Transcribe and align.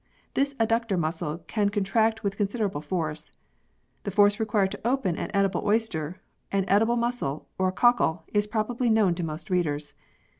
This 0.33 0.55
adductor 0.55 0.97
muscle 0.97 1.43
can 1.45 1.69
contract 1.69 2.23
with 2.23 2.35
considerable 2.35 2.81
force. 2.81 3.31
The 4.03 4.09
force 4.09 4.39
required 4.39 4.71
to 4.71 4.79
open 4.83 5.15
an 5.15 5.29
edible 5.31 5.61
oyster, 5.63 6.19
an 6.51 6.65
edible 6.67 6.95
mussel 6.95 7.47
or 7.59 7.67
a 7.67 7.71
cockle 7.71 8.23
is 8.33 8.47
probably 8.47 8.89
known 8.89 9.13
to 9.13 9.23
most 9.23 9.51
readers. 9.51 9.93